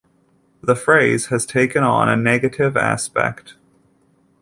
[0.63, 3.53] The phrase has taken on a negative aspect.